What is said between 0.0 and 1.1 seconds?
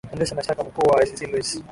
wendesha mashtaka mkuu wa